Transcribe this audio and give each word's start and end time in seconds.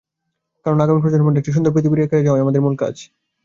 কারণ 0.65 0.77
আগামী 0.79 0.99
প্রজন্মের 1.01 1.27
জন্য 1.27 1.41
একটি 1.41 1.55
সুন্দর 1.55 1.73
পৃথিবী 1.73 1.95
রেখে 1.95 2.15
যাওয়াটাই 2.17 2.43
আমাদের 2.45 2.63
মূল 2.65 2.75
কাজ। 2.75 2.95